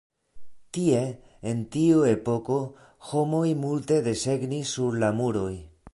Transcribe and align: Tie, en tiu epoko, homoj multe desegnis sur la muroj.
Tie, 0.77 1.01
en 1.51 1.59
tiu 1.75 2.01
epoko, 2.13 2.57
homoj 3.11 3.45
multe 3.67 4.03
desegnis 4.11 4.77
sur 4.79 4.99
la 5.05 5.15
muroj. 5.21 5.55